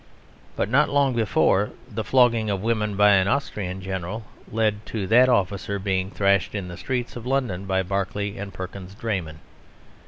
But 0.55 0.67
not 0.67 0.89
long 0.89 1.13
before, 1.13 1.73
the 1.87 2.03
flogging 2.03 2.49
of 2.49 2.63
women 2.63 2.95
by 2.95 3.11
an 3.11 3.27
Austrian 3.27 3.81
general 3.81 4.25
led 4.51 4.83
to 4.87 5.05
that 5.05 5.29
officer 5.29 5.77
being 5.77 6.09
thrashed 6.09 6.55
in 6.55 6.69
the 6.69 6.75
streets 6.77 7.15
of 7.15 7.27
London 7.27 7.65
by 7.67 7.83
Barclay 7.83 8.35
and 8.35 8.51
Perkins' 8.51 8.95
draymen. 8.95 9.41